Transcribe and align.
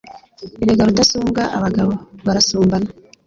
erega 0.63 0.87
rudasumbwa 0.89 1.41
abagabo 1.57 1.91
barasumbana 2.25 2.89